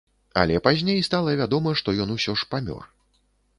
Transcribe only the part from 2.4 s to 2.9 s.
ж памёр.